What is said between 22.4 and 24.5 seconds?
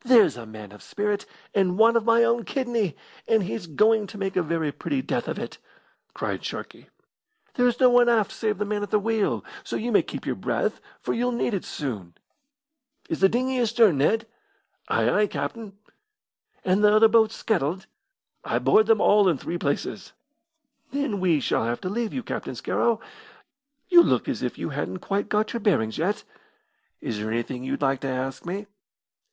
Scarrow. You look as